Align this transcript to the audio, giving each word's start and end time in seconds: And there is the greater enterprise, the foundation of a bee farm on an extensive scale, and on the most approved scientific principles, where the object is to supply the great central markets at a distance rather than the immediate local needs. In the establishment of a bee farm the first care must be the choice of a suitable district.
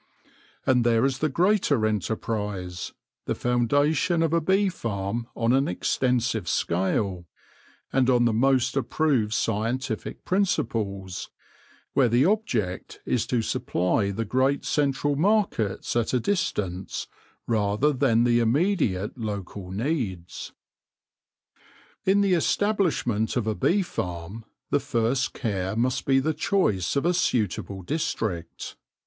And 0.65 0.83
there 0.83 1.05
is 1.05 1.19
the 1.19 1.29
greater 1.29 1.85
enterprise, 1.85 2.91
the 3.25 3.35
foundation 3.35 4.23
of 4.23 4.33
a 4.33 4.41
bee 4.41 4.67
farm 4.67 5.27
on 5.35 5.53
an 5.53 5.67
extensive 5.67 6.49
scale, 6.49 7.27
and 7.93 8.09
on 8.09 8.25
the 8.25 8.33
most 8.33 8.75
approved 8.75 9.31
scientific 9.31 10.25
principles, 10.25 11.29
where 11.93 12.09
the 12.09 12.25
object 12.25 12.99
is 13.05 13.27
to 13.27 13.43
supply 13.43 14.09
the 14.09 14.25
great 14.25 14.65
central 14.65 15.15
markets 15.15 15.95
at 15.95 16.15
a 16.15 16.19
distance 16.19 17.05
rather 17.45 17.93
than 17.93 18.23
the 18.23 18.39
immediate 18.39 19.15
local 19.19 19.69
needs. 19.69 20.51
In 22.05 22.21
the 22.21 22.33
establishment 22.33 23.37
of 23.37 23.45
a 23.45 23.53
bee 23.53 23.83
farm 23.83 24.45
the 24.71 24.79
first 24.79 25.35
care 25.35 25.75
must 25.75 26.05
be 26.07 26.19
the 26.19 26.33
choice 26.33 26.95
of 26.95 27.05
a 27.05 27.13
suitable 27.13 27.83
district. 27.83 28.75